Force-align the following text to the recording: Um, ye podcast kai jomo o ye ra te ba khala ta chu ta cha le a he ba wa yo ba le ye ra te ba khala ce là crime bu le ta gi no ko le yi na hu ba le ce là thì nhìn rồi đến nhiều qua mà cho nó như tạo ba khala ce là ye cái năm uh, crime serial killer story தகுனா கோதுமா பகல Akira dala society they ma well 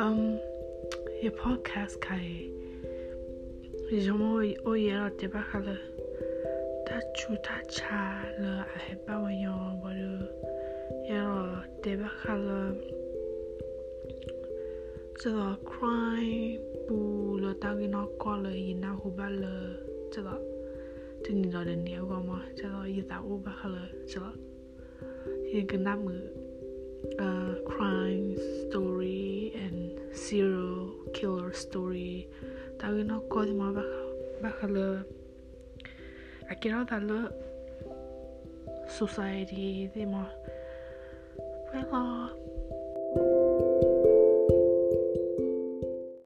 Um, 0.00 0.40
ye 1.22 1.28
podcast 1.28 2.00
kai 2.00 2.48
jomo 3.92 4.40
o 4.64 4.72
ye 4.72 4.94
ra 4.96 5.10
te 5.18 5.26
ba 5.26 5.44
khala 5.48 5.76
ta 6.86 6.96
chu 7.16 7.36
ta 7.44 7.60
cha 7.68 8.24
le 8.40 8.64
a 8.64 8.78
he 8.84 8.94
ba 9.06 9.20
wa 9.20 9.28
yo 9.28 9.52
ba 9.82 9.90
le 9.92 10.12
ye 11.04 11.18
ra 11.20 11.64
te 11.82 11.96
ba 12.00 12.08
khala 12.22 12.72
ce 15.20 15.28
là 15.28 15.50
crime 15.68 16.64
bu 16.88 17.36
le 17.42 17.52
ta 17.60 17.76
gi 17.78 17.86
no 17.86 18.06
ko 18.18 18.40
le 18.44 18.52
yi 18.56 18.72
na 18.82 18.96
hu 18.96 19.10
ba 19.18 19.28
le 19.28 19.54
ce 20.12 20.20
là 20.22 20.36
thì 21.24 21.34
nhìn 21.34 21.50
rồi 21.50 21.64
đến 21.64 21.84
nhiều 21.84 22.06
qua 22.08 22.20
mà 22.28 22.40
cho 22.56 22.68
nó 22.68 22.84
như 22.84 23.02
tạo 23.08 23.42
ba 23.44 23.52
khala 23.62 23.82
ce 24.08 24.20
là 24.20 24.32
ye 25.52 25.60
cái 25.68 25.80
năm 25.80 25.98
uh, 26.04 26.10
crime 27.14 27.49
serial 30.30 30.74
killer 31.16 31.50
story 31.64 32.12
தகுனா 32.82 33.16
கோதுமா 33.34 33.68
பகல 34.44 34.76
Akira 36.52 36.84
dala 36.84 37.30
society 38.98 39.88
they 39.94 40.04
ma 40.04 40.24
well 41.72 42.19